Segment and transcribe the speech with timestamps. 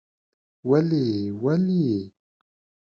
[0.69, 1.05] ولې؟
[1.43, 1.99] ولې؟؟؟….